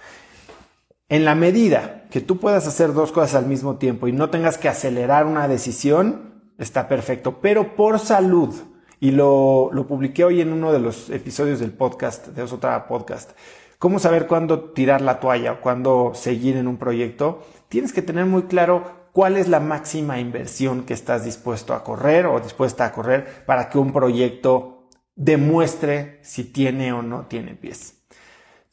En 1.09 1.25
la 1.25 1.35
medida 1.35 2.05
que 2.09 2.21
tú 2.21 2.37
puedas 2.37 2.67
hacer 2.67 2.93
dos 2.93 3.11
cosas 3.11 3.35
al 3.35 3.45
mismo 3.45 3.77
tiempo 3.77 4.07
y 4.07 4.13
no 4.13 4.29
tengas 4.29 4.57
que 4.57 4.69
acelerar 4.69 5.25
una 5.25 5.47
decisión, 5.47 6.41
está 6.57 6.87
perfecto. 6.87 7.39
Pero 7.41 7.75
por 7.75 7.99
salud, 7.99 8.55
y 8.99 9.11
lo, 9.11 9.69
lo 9.73 9.87
publiqué 9.87 10.23
hoy 10.23 10.41
en 10.41 10.53
uno 10.53 10.71
de 10.71 10.79
los 10.79 11.09
episodios 11.09 11.59
del 11.59 11.71
podcast, 11.71 12.27
de 12.27 12.43
Osotra 12.43 12.87
Podcast, 12.87 13.31
cómo 13.77 13.99
saber 13.99 14.27
cuándo 14.27 14.59
tirar 14.71 15.01
la 15.01 15.19
toalla, 15.19 15.59
cuándo 15.59 16.11
seguir 16.13 16.55
en 16.55 16.67
un 16.67 16.77
proyecto, 16.77 17.43
tienes 17.67 17.93
que 17.93 18.03
tener 18.03 18.25
muy 18.25 18.43
claro 18.43 19.00
cuál 19.13 19.37
es 19.37 19.47
la 19.47 19.59
máxima 19.59 20.19
inversión 20.19 20.83
que 20.83 20.93
estás 20.93 21.23
dispuesto 21.25 21.73
a 21.73 21.83
correr 21.83 22.25
o 22.25 22.39
dispuesta 22.39 22.85
a 22.85 22.91
correr 22.91 23.43
para 23.45 23.69
que 23.69 23.77
un 23.77 23.91
proyecto 23.91 24.89
demuestre 25.15 26.19
si 26.21 26.45
tiene 26.45 26.93
o 26.93 27.01
no 27.01 27.25
tiene 27.27 27.55
pies. 27.55 28.03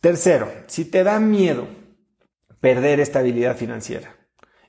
Tercero, 0.00 0.48
si 0.66 0.84
te 0.84 1.02
da 1.02 1.18
miedo 1.18 1.66
perder 2.60 3.00
estabilidad 3.00 3.56
financiera 3.56 4.14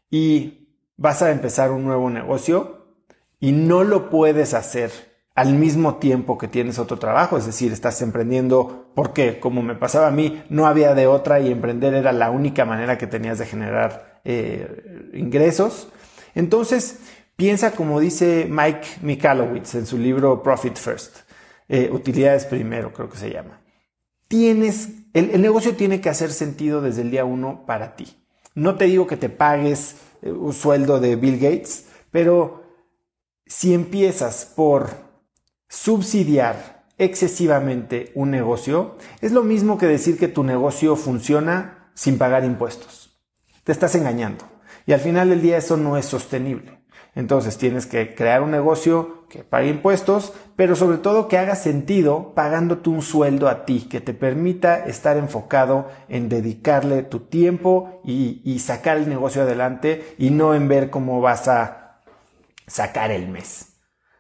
y 0.09 0.75
vas 0.97 1.21
a 1.21 1.31
empezar 1.31 1.71
un 1.71 1.85
nuevo 1.85 2.09
negocio 2.09 2.95
y 3.39 3.51
no 3.51 3.83
lo 3.83 4.09
puedes 4.09 4.53
hacer 4.53 4.91
al 5.35 5.53
mismo 5.53 5.95
tiempo 5.95 6.38
que 6.38 6.49
tienes 6.49 6.79
otro 6.79 6.99
trabajo, 6.99 7.38
es 7.38 7.45
decir, 7.45 7.71
estás 7.71 8.01
emprendiendo 8.01 8.91
porque, 8.93 9.39
como 9.39 9.61
me 9.61 9.75
pasaba 9.75 10.07
a 10.07 10.11
mí, 10.11 10.43
no 10.49 10.67
había 10.67 10.93
de 10.95 11.07
otra 11.07 11.39
y 11.39 11.49
emprender 11.49 11.93
era 11.93 12.11
la 12.11 12.29
única 12.29 12.65
manera 12.65 12.97
que 12.97 13.07
tenías 13.07 13.38
de 13.38 13.45
generar 13.45 14.08
eh, 14.23 15.11
ingresos. 15.13 15.89
Entonces, 16.35 16.99
piensa 17.35 17.71
como 17.71 17.99
dice 17.99 18.47
Mike 18.49 18.88
Michalowicz 19.01 19.75
en 19.75 19.85
su 19.85 19.97
libro 19.97 20.43
Profit 20.43 20.77
First, 20.77 21.17
eh, 21.67 21.89
utilidades 21.91 22.45
primero, 22.45 22.93
creo 22.93 23.09
que 23.09 23.17
se 23.17 23.31
llama 23.31 23.59
tienes, 24.29 24.89
el, 25.13 25.41
negocio 25.41 25.75
tiene 25.75 25.99
que 25.99 26.07
hacer 26.07 26.31
sentido 26.31 26.81
desde 26.81 27.01
el 27.01 27.11
día 27.11 27.25
uno 27.25 27.65
para 27.65 27.97
ti. 27.97 28.15
No 28.55 28.77
te 28.77 28.85
digo 28.85 29.07
que 29.07 29.17
te 29.17 29.27
pagues 29.27 29.97
eh, 30.21 30.31
un 30.31 30.53
sueldo 30.53 31.01
de 31.01 31.17
Bill 31.17 31.38
Gates, 31.38 31.88
pero 32.11 32.63
si 33.45 33.73
empiezas 33.73 34.45
por 34.45 34.91
subsidiar 35.67 36.85
excesivamente 36.97 38.11
un 38.15 38.31
negocio, 38.31 38.95
es 39.19 39.31
lo 39.31 39.43
mismo 39.43 39.77
que 39.77 39.88
decir 39.88 40.17
que 40.17 40.27
tu 40.27 40.43
negocio 40.43 40.95
funciona 40.95 41.91
sin 41.95 42.17
pagar 42.17 42.45
impuestos. 42.45 43.08
Te 43.69 43.73
estás 43.73 43.93
engañando. 43.93 44.45
Y 44.88 44.93
al 44.93 44.99
final 44.99 45.29
del 45.29 45.43
día 45.43 45.57
eso 45.57 45.77
no 45.77 45.95
es 45.95 46.07
sostenible. 46.07 46.79
Entonces 47.13 47.59
tienes 47.59 47.85
que 47.85 48.15
crear 48.15 48.41
un 48.41 48.49
negocio 48.49 49.27
que 49.29 49.43
pague 49.43 49.69
impuestos, 49.69 50.33
pero 50.55 50.75
sobre 50.75 50.97
todo 50.97 51.27
que 51.27 51.38
haga 51.38 51.53
sentido 51.53 52.33
pagándote 52.33 52.89
un 52.89 53.03
sueldo 53.03 53.47
a 53.47 53.65
ti, 53.65 53.81
que 53.81 54.01
te 54.01 54.15
permita 54.15 54.85
estar 54.85 55.17
enfocado 55.17 55.88
en 56.07 56.29
dedicarle 56.29 57.03
tu 57.03 57.19
tiempo 57.19 58.01
y, 58.03 58.57
sacar 58.57 58.97
el 58.97 59.07
negocio 59.07 59.43
adelante 59.43 60.15
y 60.17 60.31
no 60.31 60.55
en 60.55 60.67
ver 60.67 60.89
cómo 60.89 61.21
vas 61.21 61.47
a 61.47 61.99
sacar 62.65 63.11
el 63.11 63.27
mes. 63.27 63.68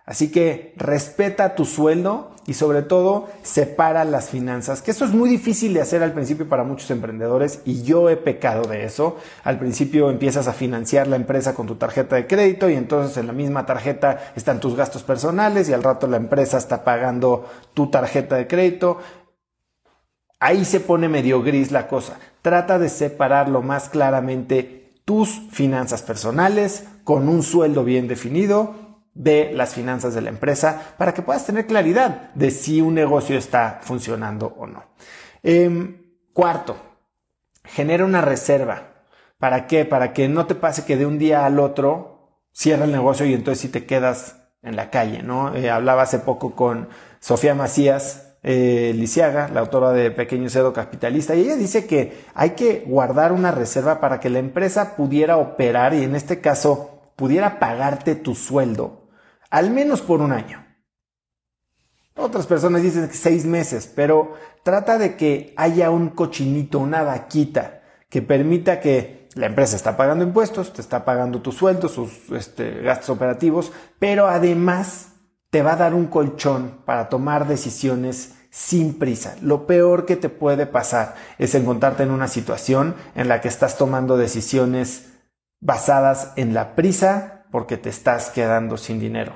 Así 0.09 0.31
que 0.31 0.73
respeta 0.75 1.53
tu 1.53 1.65
sueldo 1.65 2.31
y 2.47 2.55
sobre 2.55 2.81
todo 2.81 3.29
separa 3.43 4.03
las 4.05 4.31
finanzas, 4.31 4.81
que 4.81 4.89
eso 4.89 5.05
es 5.05 5.11
muy 5.11 5.29
difícil 5.29 5.71
de 5.75 5.81
hacer 5.81 6.01
al 6.01 6.13
principio 6.13 6.49
para 6.49 6.63
muchos 6.63 6.89
emprendedores 6.89 7.61
y 7.63 7.83
yo 7.83 8.09
he 8.09 8.17
pecado 8.17 8.63
de 8.63 8.85
eso. 8.85 9.17
Al 9.43 9.59
principio 9.59 10.09
empiezas 10.09 10.47
a 10.47 10.53
financiar 10.53 11.05
la 11.05 11.15
empresa 11.15 11.53
con 11.53 11.67
tu 11.67 11.75
tarjeta 11.75 12.15
de 12.15 12.25
crédito 12.25 12.67
y 12.71 12.73
entonces 12.73 13.17
en 13.17 13.27
la 13.27 13.33
misma 13.33 13.67
tarjeta 13.67 14.31
están 14.35 14.59
tus 14.59 14.75
gastos 14.75 15.03
personales 15.03 15.69
y 15.69 15.73
al 15.73 15.83
rato 15.83 16.07
la 16.07 16.17
empresa 16.17 16.57
está 16.57 16.83
pagando 16.83 17.47
tu 17.75 17.91
tarjeta 17.91 18.35
de 18.35 18.47
crédito. 18.47 18.97
Ahí 20.39 20.65
se 20.65 20.79
pone 20.79 21.07
medio 21.07 21.43
gris 21.43 21.71
la 21.71 21.87
cosa. 21.87 22.17
Trata 22.41 22.79
de 22.79 22.89
separar 22.89 23.47
lo 23.47 23.61
más 23.61 23.89
claramente 23.89 24.95
tus 25.05 25.39
finanzas 25.51 26.01
personales 26.01 26.85
con 27.03 27.29
un 27.29 27.43
sueldo 27.43 27.83
bien 27.83 28.07
definido 28.07 28.88
de 29.13 29.51
las 29.53 29.73
finanzas 29.73 30.13
de 30.13 30.21
la 30.21 30.29
empresa 30.29 30.93
para 30.97 31.13
que 31.13 31.21
puedas 31.21 31.45
tener 31.45 31.67
claridad 31.67 32.31
de 32.35 32.51
si 32.51 32.81
un 32.81 32.93
negocio 32.93 33.37
está 33.37 33.79
funcionando 33.81 34.55
o 34.57 34.67
no. 34.67 34.83
Em, 35.43 35.97
cuarto, 36.33 36.77
genera 37.63 38.05
una 38.05 38.21
reserva. 38.21 39.05
¿Para 39.37 39.67
qué? 39.67 39.85
Para 39.85 40.13
que 40.13 40.27
no 40.27 40.45
te 40.47 40.55
pase 40.55 40.85
que 40.85 40.97
de 40.97 41.05
un 41.05 41.17
día 41.17 41.45
al 41.45 41.59
otro 41.59 42.37
cierra 42.51 42.85
el 42.85 42.91
negocio 42.91 43.25
y 43.25 43.33
entonces 43.33 43.61
si 43.61 43.69
te 43.69 43.85
quedas 43.85 44.35
en 44.61 44.75
la 44.75 44.89
calle, 44.89 45.23
¿no? 45.23 45.55
Eh, 45.55 45.69
hablaba 45.69 46.01
hace 46.01 46.19
poco 46.19 46.55
con 46.55 46.89
Sofía 47.19 47.55
Macías, 47.55 48.35
eh, 48.43 48.93
Lisiaga, 48.95 49.49
la 49.49 49.61
autora 49.61 49.91
de 49.91 50.11
Pequeño 50.11 50.49
Cedo 50.49 50.73
Capitalista, 50.73 51.35
y 51.35 51.41
ella 51.41 51.55
dice 51.55 51.85
que 51.85 52.25
hay 52.33 52.51
que 52.51 52.83
guardar 52.85 53.31
una 53.31 53.51
reserva 53.51 53.99
para 53.99 54.19
que 54.19 54.29
la 54.29 54.39
empresa 54.39 54.95
pudiera 54.95 55.37
operar 55.37 55.93
y 55.93 56.03
en 56.03 56.15
este 56.15 56.41
caso 56.41 57.01
pudiera 57.15 57.59
pagarte 57.59 58.15
tu 58.15 58.35
sueldo 58.35 58.98
al 59.49 59.71
menos 59.71 60.01
por 60.01 60.21
un 60.21 60.31
año. 60.31 60.65
Otras 62.15 62.47
personas 62.47 62.81
dicen 62.81 63.07
que 63.07 63.15
seis 63.15 63.45
meses, 63.45 63.91
pero 63.95 64.33
trata 64.63 64.97
de 64.97 65.15
que 65.15 65.53
haya 65.55 65.89
un 65.89 66.09
cochinito, 66.09 66.79
una 66.79 67.03
vaquita, 67.03 67.81
que 68.09 68.21
permita 68.21 68.79
que 68.79 69.29
la 69.35 69.45
empresa 69.45 69.75
está 69.75 69.95
pagando 69.95 70.25
impuestos, 70.25 70.73
te 70.73 70.81
está 70.81 71.05
pagando 71.05 71.41
tu 71.41 71.51
sueldo, 71.51 71.87
sus 71.87 72.29
este, 72.31 72.81
gastos 72.81 73.09
operativos, 73.09 73.71
pero 73.99 74.27
además 74.27 75.13
te 75.49 75.61
va 75.61 75.73
a 75.73 75.77
dar 75.77 75.93
un 75.93 76.07
colchón 76.07 76.81
para 76.85 77.07
tomar 77.07 77.47
decisiones 77.47 78.35
sin 78.49 78.97
prisa. 78.97 79.35
Lo 79.41 79.67
peor 79.67 80.05
que 80.05 80.15
te 80.15 80.29
puede 80.29 80.65
pasar 80.65 81.15
es 81.37 81.55
encontrarte 81.55 82.03
en 82.03 82.11
una 82.11 82.27
situación 82.27 82.95
en 83.15 83.27
la 83.27 83.41
que 83.41 83.47
estás 83.47 83.77
tomando 83.77 84.17
decisiones 84.17 85.13
basadas 85.61 86.33
en 86.35 86.53
la 86.53 86.75
prisa 86.75 87.38
porque 87.51 87.77
te 87.77 87.89
estás 87.89 88.29
quedando 88.29 88.77
sin 88.77 88.99
dinero. 88.99 89.33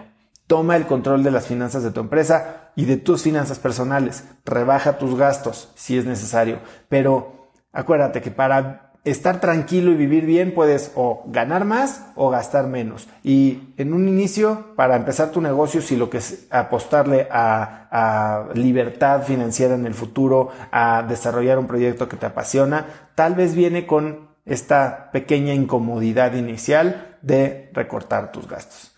Toma 0.48 0.75
el 0.75 0.86
control 0.86 1.24
de 1.24 1.32
las 1.32 1.48
finanzas 1.48 1.84
de 1.84 1.91
tu 1.91 2.01
empresa 2.01 2.72
y 2.75 2.86
de 2.86 2.98
tus 2.98 3.24
finanzas 3.24 3.60
personales. 3.60 4.25
Rebaja 4.46 4.98
tus 4.98 5.15
gastos 5.17 5.72
si 5.75 5.98
es 5.98 6.05
necesario. 6.05 6.60
Pero 6.89 7.50
acuérdate 7.72 8.22
que 8.22 8.32
para 8.32 8.93
estar 9.03 9.41
tranquilo 9.41 9.91
y 9.91 9.96
vivir 9.96 10.25
bien 10.25 10.53
puedes 10.53 10.91
o 10.96 11.24
ganar 11.27 11.65
más 11.65 12.05
o 12.15 12.29
gastar 12.29 12.67
menos. 12.67 13.08
Y 13.22 13.74
en 13.77 13.93
un 13.93 14.08
inicio, 14.08 14.75
para 14.75 14.96
empezar 14.96 15.32
tu 15.32 15.41
negocio, 15.41 15.82
si 15.82 15.96
lo 15.96 16.10
que 16.10 16.20
es 16.20 16.48
apostarle 16.51 17.27
a, 17.29 17.88
a, 17.91 18.53
libertad 18.53 19.24
financiera 19.24 19.75
en 19.75 19.86
el 19.86 19.93
futuro, 19.93 20.51
a 20.72 21.03
desarrollar 21.08 21.60
un 21.60 21.67
proyecto 21.67 22.08
que 22.08 22.17
te 22.17 22.25
apasiona, 22.25 22.86
tal 23.15 23.36
vez 23.36 23.55
viene 23.55 23.86
con 23.86 24.29
esta 24.46 25.10
pequeña 25.12 25.53
incomodidad 25.53 26.34
inicial 26.34 27.12
de 27.24 27.72
recortar 27.74 28.32
tus 28.32 28.48
gastos. 28.48 28.92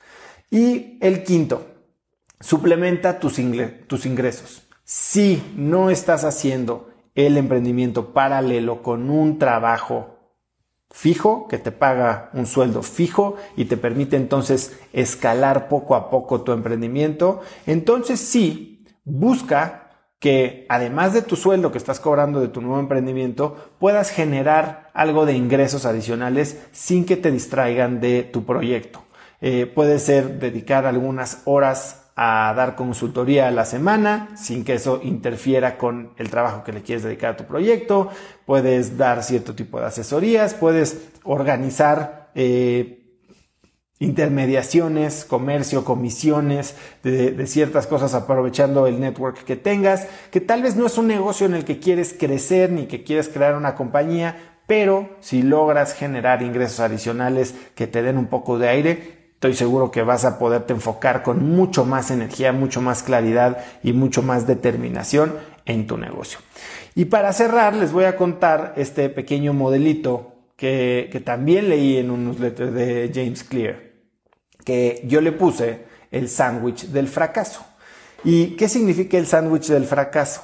Y 0.50 0.98
el 1.00 1.24
quinto, 1.24 1.66
suplementa 2.42 3.20
tus, 3.20 3.40
tus 3.88 4.06
ingresos. 4.06 4.64
Si 4.84 5.42
no 5.56 5.90
estás 5.90 6.26
haciendo 6.26 6.90
el 7.16 7.38
emprendimiento 7.38 8.14
paralelo 8.14 8.84
con 8.84 9.10
un 9.10 9.40
trabajo 9.40 10.12
fijo 10.92 11.48
que 11.48 11.58
te 11.58 11.72
paga 11.72 12.30
un 12.34 12.46
sueldo 12.46 12.82
fijo 12.82 13.36
y 13.56 13.66
te 13.66 13.78
permite 13.78 14.16
entonces 14.16 14.80
escalar 14.94 15.68
poco 15.68 15.96
a 15.96 16.10
poco 16.10 16.42
tu 16.42 16.52
emprendimiento, 16.52 17.42
entonces 17.66 18.20
sí, 18.20 18.86
busca 19.04 19.85
que 20.20 20.66
además 20.70 21.14
de 21.14 21.22
tu 21.22 21.36
sueldo 21.36 21.72
que 21.72 21.78
estás 21.78 22.00
cobrando 22.00 22.40
de 22.40 22.48
tu 22.48 22.62
nuevo 22.62 22.80
emprendimiento, 22.80 23.74
puedas 23.80 24.10
generar 24.10 24.90
algo 24.94 25.26
de 25.26 25.34
ingresos 25.34 25.86
adicionales 25.86 26.62
sin 26.72 27.06
que 27.06 27.18
te 27.18 27.32
distraigan 27.32 28.00
de 28.00 28.24
tu 28.24 28.46
proyecto. 28.46 29.04
Eh, 29.42 29.66
puede 29.66 30.00
ser 30.00 30.40
dedicar 30.40 30.86
algunas 30.86 31.42
horas 31.46 32.06
a 32.16 32.54
dar 32.56 32.76
consultoría 32.76 33.48
a 33.48 33.52
la 33.52 33.66
semana 33.66 34.30
sin 34.38 34.64
que 34.64 34.76
eso 34.76 35.02
interfiera 35.04 35.78
con 35.78 36.14
el 36.18 36.30
trabajo 36.30 36.64
que 36.64 36.72
le 36.72 36.82
quieres 36.82 37.04
dedicar 37.04 37.34
a 37.34 37.38
tu 37.38 37.44
proyecto. 37.44 38.10
Puedes 38.46 38.98
dar 38.98 39.22
cierto 39.22 39.54
tipo 39.54 39.80
de 39.80 39.88
asesorías, 39.88 40.54
puedes 40.54 41.10
organizar 41.24 42.32
eh, 42.34 43.05
intermediaciones, 44.00 45.24
comercio, 45.24 45.86
comisiones 45.86 46.76
de, 47.04 47.48
ciertas 47.48 47.88
cosas 47.88 48.14
aprovechando 48.14 48.88
el 48.88 49.00
network 49.00 49.44
que 49.46 49.56
tengas, 49.56 50.08
que 50.32 50.42
tal 50.42 50.64
vez 50.64 50.76
no 50.76 50.86
es 50.86 50.98
un 50.98 51.08
negocio 51.08 51.46
en 51.46 51.54
el 51.54 51.64
que 51.64 51.80
quieres 51.80 52.14
crecer 52.18 52.72
ni 52.72 52.88
que 52.88 53.04
quieres 53.04 53.30
crear 53.30 53.56
una 53.56 53.76
compañía, 53.76 54.58
pero 54.68 55.10
si 55.22 55.44
logras 55.44 55.94
generar 55.94 56.42
ingresos 56.42 56.80
adicionales 56.80 57.56
que 57.76 57.88
te 57.88 58.02
den 58.02 58.18
un 58.18 58.28
poco 58.28 58.58
de 58.58 58.68
aire, 58.68 59.26
estoy 59.34 59.54
seguro 59.54 59.92
que 59.92 60.02
vas 60.02 60.26
a 60.26 60.40
poderte 60.40 60.74
enfocar 60.74 61.24
con 61.24 61.50
mucho 61.50 61.86
más 61.86 62.12
energía, 62.12 62.52
mucho 62.52 62.82
más 62.82 63.04
claridad 63.04 63.64
y 63.84 63.94
mucho 63.94 64.22
más 64.22 64.48
determinación 64.48 65.36
en 65.66 65.88
tu 65.88 65.98
negocio. 65.98 66.40
Y 66.96 67.06
para 67.06 67.32
cerrar, 67.32 67.76
les 67.76 67.92
voy 67.92 68.06
a 68.06 68.18
contar 68.18 68.74
este 68.76 69.10
pequeño 69.10 69.54
modelito 69.54 70.34
que, 70.56 71.10
que 71.12 71.20
también 71.20 71.70
leí 71.70 71.98
en 71.98 72.10
un 72.10 72.26
newsletter 72.26 72.72
de 72.72 73.12
James 73.14 73.44
Clear, 73.44 73.85
que 74.66 75.02
yo 75.06 75.22
le 75.22 75.32
puse 75.32 75.86
el 76.12 76.28
sándwich 76.28 76.88
del 76.88 77.08
fracaso. 77.08 77.66
¿Y 78.26 78.58
qué 78.58 78.68
significa 78.68 79.18
el 79.18 79.28
sándwich 79.28 79.68
del 79.68 79.86
fracaso? 79.86 80.42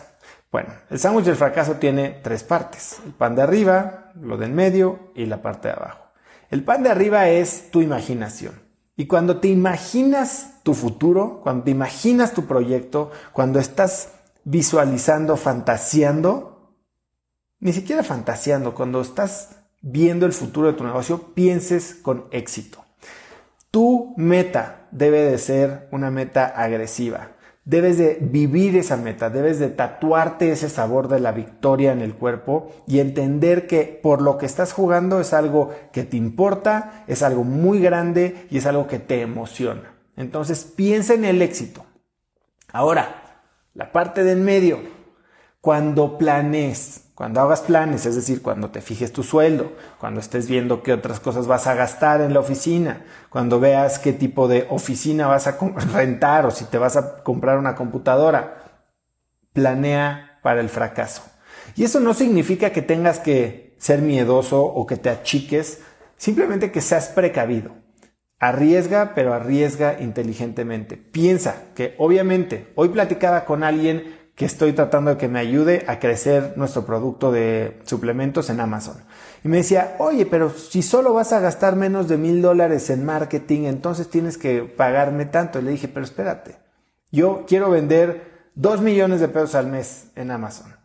Bueno, 0.52 0.70
el 0.90 1.00
sándwich 1.00 1.26
del 1.26 1.36
fracaso 1.36 1.74
tiene 1.76 2.20
tres 2.24 2.44
partes. 2.44 3.00
El 3.06 3.12
pan 3.12 3.36
de 3.36 3.42
arriba, 3.42 4.12
lo 4.22 4.38
del 4.38 4.52
medio 4.52 5.12
y 5.16 5.26
la 5.26 5.42
parte 5.42 5.68
de 5.68 5.74
abajo. 5.74 6.06
El 6.50 6.64
pan 6.64 6.84
de 6.84 6.90
arriba 6.90 7.28
es 7.30 7.72
tu 7.72 7.82
imaginación. 7.82 8.54
Y 8.96 9.08
cuando 9.08 9.40
te 9.40 9.48
imaginas 9.48 10.60
tu 10.64 10.74
futuro, 10.74 11.40
cuando 11.42 11.64
te 11.64 11.72
imaginas 11.72 12.34
tu 12.34 12.46
proyecto, 12.46 13.12
cuando 13.32 13.60
estás 13.60 14.10
visualizando, 14.44 15.38
fantaseando, 15.38 16.76
ni 17.60 17.74
siquiera 17.74 18.04
fantaseando, 18.04 18.76
cuando 18.76 19.02
estás 19.02 19.62
viendo 19.82 20.26
el 20.26 20.34
futuro 20.34 20.68
de 20.68 20.74
tu 20.74 20.84
negocio, 20.84 21.34
pienses 21.34 21.96
con 21.96 22.28
éxito. 22.32 22.81
Tu 23.72 24.14
meta 24.18 24.88
debe 24.92 25.22
de 25.22 25.38
ser 25.38 25.88
una 25.92 26.12
meta 26.12 26.46
agresiva. 26.46 27.30
Debes 27.64 27.98
de 27.98 28.18
vivir 28.20 28.76
esa 28.76 28.98
meta, 28.98 29.30
debes 29.30 29.60
de 29.60 29.70
tatuarte 29.70 30.52
ese 30.52 30.68
sabor 30.68 31.08
de 31.08 31.20
la 31.20 31.32
victoria 31.32 31.92
en 31.92 32.02
el 32.02 32.16
cuerpo 32.16 32.72
y 32.86 33.00
entender 33.00 33.68
que 33.68 33.84
por 34.02 34.22
lo 34.22 34.38
que 34.38 34.46
estás 34.46 34.74
jugando 34.74 35.22
es 35.22 35.32
algo 35.32 35.70
que 35.94 36.04
te 36.04 36.18
importa, 36.18 37.06
es 37.08 37.22
algo 37.22 37.44
muy 37.44 37.80
grande 37.80 38.48
y 38.50 38.58
es 38.58 38.66
algo 38.66 38.88
que 38.88 39.00
te 39.00 39.22
emociona. 39.22 39.94
Entonces 40.18 40.66
piensa 40.66 41.14
en 41.14 41.24
el 41.24 41.42
éxito. 41.42 41.86
Ahora, 42.74 43.44
la 43.74 43.92
parte 43.92 44.24
del 44.24 44.40
medio, 44.40 44.80
cuando 45.62 46.18
planees, 46.18 47.11
cuando 47.22 47.40
hagas 47.40 47.62
planes, 47.62 48.08
es 48.08 48.16
decir, 48.16 48.42
cuando 48.42 48.72
te 48.72 48.82
fijes 48.82 49.14
tu 49.14 49.22
sueldo, 49.22 49.74
cuando 50.00 50.20
estés 50.20 50.48
viendo 50.48 50.82
qué 50.82 50.92
otras 50.92 51.20
cosas 51.20 51.46
vas 51.46 51.68
a 51.68 51.76
gastar 51.76 52.20
en 52.22 52.34
la 52.34 52.40
oficina, 52.40 53.06
cuando 53.30 53.60
veas 53.60 54.00
qué 54.00 54.12
tipo 54.12 54.48
de 54.48 54.66
oficina 54.72 55.28
vas 55.28 55.46
a 55.46 55.56
rentar 55.94 56.48
o 56.48 56.50
si 56.50 56.66
te 56.66 56.80
vas 56.80 56.98
a 56.98 57.22
comprar 57.22 57.60
una 57.60 57.76
computadora, 57.76 58.82
planea 59.54 60.40
para 60.42 60.62
el 60.62 60.70
fracaso. 60.70 61.22
Y 61.76 61.84
eso 61.84 62.00
no 62.00 62.16
significa 62.16 62.72
que 62.72 62.82
tengas 62.82 63.20
que 63.20 63.76
ser 63.78 64.02
miedoso 64.02 64.64
o 64.66 64.88
que 64.88 64.98
te 64.98 65.12
achiques, 65.12 65.84
simplemente 66.18 66.72
que 66.72 66.82
seas 66.82 67.10
precavido. 67.10 67.70
Arriesga, 68.40 69.14
pero 69.14 69.36
arriesga 69.36 69.98
inteligentemente. 70.00 70.98
Piensa 70.98 71.66
que 71.76 71.94
obviamente 72.00 72.72
hoy 72.74 72.90
platicaba 72.90 73.46
con 73.46 73.64
alguien 73.64 74.21
que 74.42 74.46
estoy 74.46 74.74
tratando 74.74 75.12
de 75.12 75.18
que 75.18 75.28
me 75.28 75.38
ayude 75.38 75.86
a 75.88 76.00
crecer 76.00 76.54
nuestro 76.56 76.84
producto 76.84 77.32
de 77.32 77.80
suplementos 77.84 78.50
en 78.50 78.60
Amazon. 78.60 78.96
Y 79.44 79.48
me 79.48 79.58
decía, 79.58 79.96
oye, 80.00 80.26
pero 80.26 80.50
si 80.50 80.82
solo 80.82 81.14
vas 81.14 81.32
a 81.32 81.40
gastar 81.40 81.76
menos 81.76 82.08
de 82.08 82.18
mil 82.18 82.42
dólares 82.42 82.90
en 82.90 83.06
marketing, 83.06 83.66
entonces 83.66 84.10
tienes 84.10 84.40
que 84.40 84.64
pagarme 84.64 85.26
tanto. 85.26 85.60
Y 85.60 85.62
le 85.62 85.70
dije, 85.70 85.88
pero 85.88 86.04
espérate, 86.04 86.56
yo 87.12 87.46
quiero 87.48 87.70
vender 87.70 88.50
dos 88.56 88.82
millones 88.82 89.20
de 89.20 89.28
pesos 89.28 89.54
al 89.54 89.68
mes 89.68 90.08
en 90.16 90.32
Amazon. 90.32 90.76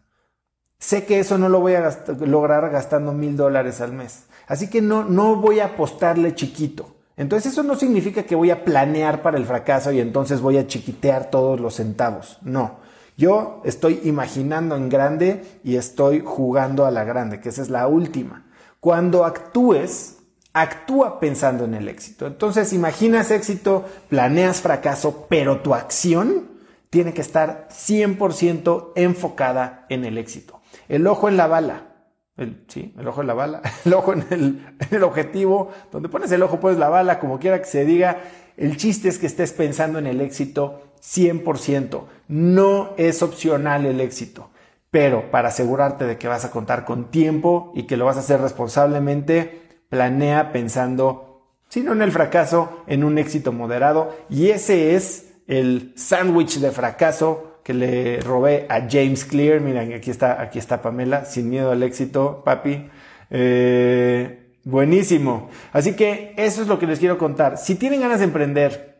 Sé 0.78 1.06
que 1.06 1.18
eso 1.18 1.38
no 1.38 1.48
lo 1.48 1.60
voy 1.60 1.76
a 1.76 1.98
lograr 2.26 2.68
gastando 2.68 3.14
mil 3.14 3.38
dólares 3.38 3.80
al 3.80 3.94
mes. 3.94 4.24
Así 4.48 4.68
que 4.68 4.82
no, 4.82 5.02
no 5.02 5.36
voy 5.36 5.60
a 5.60 5.68
apostarle 5.68 6.34
chiquito. 6.34 6.94
Entonces 7.16 7.52
eso 7.52 7.62
no 7.62 7.74
significa 7.74 8.24
que 8.24 8.34
voy 8.34 8.50
a 8.50 8.66
planear 8.66 9.22
para 9.22 9.38
el 9.38 9.46
fracaso 9.46 9.92
y 9.92 10.00
entonces 10.00 10.42
voy 10.42 10.58
a 10.58 10.66
chiquitear 10.66 11.30
todos 11.30 11.58
los 11.58 11.76
centavos. 11.76 12.36
No. 12.42 12.84
Yo 13.16 13.62
estoy 13.64 14.00
imaginando 14.04 14.76
en 14.76 14.88
grande 14.88 15.42
y 15.64 15.76
estoy 15.76 16.22
jugando 16.24 16.84
a 16.84 16.90
la 16.90 17.04
grande, 17.04 17.40
que 17.40 17.48
esa 17.48 17.62
es 17.62 17.70
la 17.70 17.86
última. 17.86 18.44
Cuando 18.78 19.24
actúes, 19.24 20.18
actúa 20.52 21.18
pensando 21.18 21.64
en 21.64 21.74
el 21.74 21.88
éxito. 21.88 22.26
Entonces, 22.26 22.72
imaginas 22.72 23.30
éxito, 23.30 23.84
planeas 24.08 24.60
fracaso, 24.60 25.26
pero 25.28 25.60
tu 25.60 25.74
acción 25.74 26.48
tiene 26.90 27.14
que 27.14 27.22
estar 27.22 27.68
100% 27.70 28.92
enfocada 28.96 29.86
en 29.88 30.04
el 30.04 30.18
éxito. 30.18 30.60
El 30.88 31.06
ojo 31.06 31.28
en 31.28 31.36
la 31.36 31.46
bala. 31.46 31.88
El, 32.36 32.64
sí, 32.68 32.94
el 32.98 33.08
ojo 33.08 33.22
en 33.22 33.28
la 33.28 33.34
bala, 33.34 33.62
el 33.86 33.94
ojo 33.94 34.12
en 34.12 34.26
el, 34.30 34.76
en 34.78 34.88
el 34.90 35.02
objetivo, 35.04 35.70
donde 35.90 36.10
pones 36.10 36.30
el 36.32 36.42
ojo 36.42 36.60
pones 36.60 36.78
la 36.78 36.90
bala, 36.90 37.18
como 37.18 37.38
quiera 37.38 37.58
que 37.58 37.64
se 37.64 37.86
diga, 37.86 38.20
el 38.58 38.76
chiste 38.76 39.08
es 39.08 39.18
que 39.18 39.26
estés 39.26 39.52
pensando 39.52 39.98
en 39.98 40.06
el 40.06 40.20
éxito 40.20 40.85
100%. 41.00 42.04
No 42.28 42.94
es 42.96 43.22
opcional 43.22 43.86
el 43.86 44.00
éxito, 44.00 44.50
pero 44.90 45.30
para 45.30 45.48
asegurarte 45.48 46.06
de 46.06 46.18
que 46.18 46.28
vas 46.28 46.44
a 46.44 46.50
contar 46.50 46.84
con 46.84 47.10
tiempo 47.10 47.72
y 47.74 47.84
que 47.84 47.96
lo 47.96 48.04
vas 48.04 48.16
a 48.16 48.20
hacer 48.20 48.40
responsablemente, 48.40 49.62
planea 49.88 50.52
pensando, 50.52 51.42
si 51.68 51.80
no 51.80 51.92
en 51.92 52.02
el 52.02 52.12
fracaso, 52.12 52.82
en 52.86 53.04
un 53.04 53.18
éxito 53.18 53.52
moderado. 53.52 54.16
Y 54.28 54.50
ese 54.50 54.94
es 54.94 55.34
el 55.46 55.92
sándwich 55.96 56.58
de 56.58 56.70
fracaso 56.70 57.60
que 57.62 57.74
le 57.74 58.20
robé 58.20 58.66
a 58.68 58.86
James 58.88 59.24
Clear. 59.24 59.60
Miren, 59.60 59.92
aquí 59.92 60.10
está, 60.10 60.40
aquí 60.40 60.58
está 60.58 60.82
Pamela, 60.82 61.24
sin 61.24 61.50
miedo 61.50 61.72
al 61.72 61.82
éxito, 61.82 62.42
papi. 62.44 62.88
Eh, 63.30 64.52
buenísimo. 64.64 65.50
Así 65.72 65.94
que 65.94 66.32
eso 66.36 66.62
es 66.62 66.68
lo 66.68 66.78
que 66.78 66.86
les 66.86 66.98
quiero 66.98 67.18
contar. 67.18 67.58
Si 67.58 67.74
tienen 67.74 68.00
ganas 68.00 68.18
de 68.20 68.26
emprender, 68.26 68.95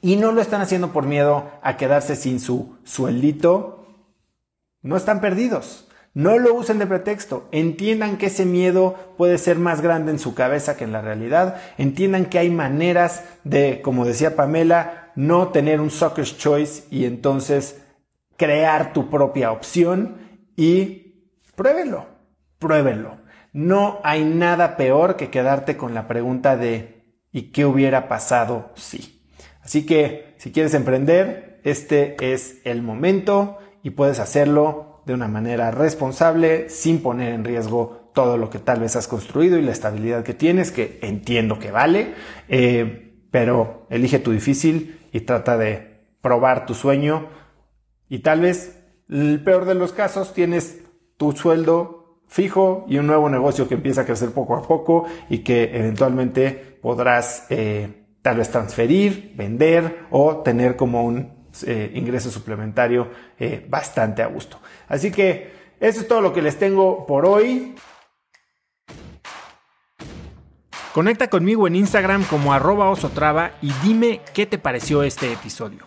y 0.00 0.16
no 0.16 0.32
lo 0.32 0.40
están 0.40 0.60
haciendo 0.60 0.92
por 0.92 1.06
miedo 1.06 1.50
a 1.62 1.76
quedarse 1.76 2.16
sin 2.16 2.40
su 2.40 2.76
sueldito, 2.84 3.86
no 4.82 4.96
están 4.96 5.20
perdidos. 5.20 5.88
No 6.14 6.38
lo 6.38 6.54
usen 6.54 6.78
de 6.78 6.86
pretexto. 6.86 7.48
Entiendan 7.52 8.16
que 8.16 8.26
ese 8.26 8.44
miedo 8.44 9.14
puede 9.16 9.38
ser 9.38 9.58
más 9.58 9.80
grande 9.82 10.10
en 10.10 10.18
su 10.18 10.34
cabeza 10.34 10.76
que 10.76 10.84
en 10.84 10.92
la 10.92 11.00
realidad. 11.00 11.60
Entiendan 11.76 12.26
que 12.26 12.38
hay 12.38 12.50
maneras 12.50 13.24
de, 13.44 13.80
como 13.82 14.04
decía 14.04 14.34
Pamela, 14.34 15.12
no 15.14 15.48
tener 15.48 15.80
un 15.80 15.90
sucker's 15.90 16.36
choice 16.36 16.84
y 16.90 17.04
entonces 17.04 17.80
crear 18.36 18.92
tu 18.92 19.10
propia 19.10 19.52
opción 19.52 20.16
y 20.56 21.30
pruébenlo, 21.54 22.06
pruébenlo. 22.58 23.18
No 23.52 24.00
hay 24.02 24.24
nada 24.24 24.76
peor 24.76 25.16
que 25.16 25.30
quedarte 25.30 25.76
con 25.76 25.94
la 25.94 26.08
pregunta 26.08 26.56
de 26.56 27.22
¿y 27.30 27.50
qué 27.52 27.64
hubiera 27.64 28.08
pasado 28.08 28.72
si? 28.74 29.17
Así 29.68 29.84
que 29.84 30.32
si 30.38 30.50
quieres 30.50 30.72
emprender, 30.72 31.60
este 31.62 32.16
es 32.32 32.62
el 32.64 32.80
momento 32.80 33.58
y 33.82 33.90
puedes 33.90 34.18
hacerlo 34.18 35.02
de 35.04 35.12
una 35.12 35.28
manera 35.28 35.70
responsable 35.70 36.70
sin 36.70 37.02
poner 37.02 37.34
en 37.34 37.44
riesgo 37.44 38.10
todo 38.14 38.38
lo 38.38 38.48
que 38.48 38.60
tal 38.60 38.80
vez 38.80 38.96
has 38.96 39.08
construido 39.08 39.58
y 39.58 39.62
la 39.62 39.72
estabilidad 39.72 40.24
que 40.24 40.32
tienes, 40.32 40.72
que 40.72 40.98
entiendo 41.02 41.58
que 41.58 41.70
vale, 41.70 42.14
eh, 42.48 43.26
pero 43.30 43.86
elige 43.90 44.20
tu 44.20 44.32
difícil 44.32 45.00
y 45.12 45.20
trata 45.20 45.58
de 45.58 46.00
probar 46.22 46.64
tu 46.64 46.72
sueño. 46.72 47.28
Y 48.08 48.20
tal 48.20 48.40
vez 48.40 48.82
el 49.10 49.44
peor 49.44 49.66
de 49.66 49.74
los 49.74 49.92
casos 49.92 50.32
tienes 50.32 50.80
tu 51.18 51.32
sueldo 51.32 52.22
fijo 52.26 52.86
y 52.88 52.96
un 52.96 53.06
nuevo 53.06 53.28
negocio 53.28 53.68
que 53.68 53.74
empieza 53.74 54.00
a 54.00 54.06
crecer 54.06 54.30
poco 54.30 54.56
a 54.56 54.62
poco 54.62 55.04
y 55.28 55.40
que 55.40 55.76
eventualmente 55.76 56.78
podrás 56.80 57.44
eh, 57.50 58.07
tal 58.28 58.36
vez 58.36 58.50
transferir, 58.50 59.32
vender 59.36 60.00
o 60.10 60.42
tener 60.42 60.76
como 60.76 61.02
un 61.02 61.32
eh, 61.66 61.92
ingreso 61.94 62.30
suplementario 62.30 63.08
eh, 63.38 63.64
bastante 63.66 64.22
a 64.22 64.26
gusto. 64.26 64.60
Así 64.86 65.10
que 65.10 65.50
eso 65.80 66.02
es 66.02 66.08
todo 66.08 66.20
lo 66.20 66.34
que 66.34 66.42
les 66.42 66.58
tengo 66.58 67.06
por 67.06 67.24
hoy. 67.24 67.74
Conecta 70.92 71.30
conmigo 71.30 71.66
en 71.66 71.76
Instagram 71.76 72.22
como 72.24 72.52
arroba 72.52 72.90
osotrava 72.90 73.52
y 73.62 73.72
dime 73.82 74.20
qué 74.34 74.44
te 74.44 74.58
pareció 74.58 75.02
este 75.02 75.32
episodio. 75.32 75.86